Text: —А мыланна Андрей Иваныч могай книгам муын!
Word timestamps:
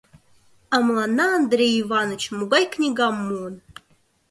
—А 0.75 0.77
мыланна 0.85 1.25
Андрей 1.39 1.73
Иваныч 1.81 2.23
могай 2.37 2.65
книгам 2.73 3.15
муын! 3.27 3.55